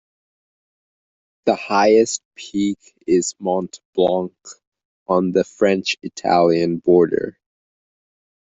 The 1.45 1.53
highest 1.55 2.23
peak 2.33 2.79
is 3.05 3.35
Mont 3.37 3.79
Blanc, 3.93 4.33
on 5.07 5.31
the 5.31 5.43
French-Italian 5.43 6.79
border. 6.79 7.37